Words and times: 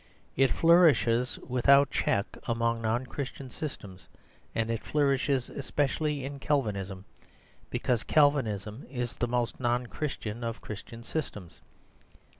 It 0.35 0.49
flourishes 0.51 1.37
without 1.47 1.91
check 1.91 2.25
among 2.47 2.81
non 2.81 3.05
Christian 3.05 3.51
systems, 3.51 4.09
and 4.55 4.71
it 4.71 4.81
flourishes 4.81 5.47
especially 5.47 6.25
in 6.25 6.39
Calvinism, 6.39 7.05
because 7.69 8.03
Calvinism 8.03 8.83
is 8.89 9.13
the 9.13 9.27
most 9.27 9.59
non 9.59 9.85
Christian 9.85 10.43
of 10.43 10.59
Christian 10.59 11.03
systems. 11.03 11.61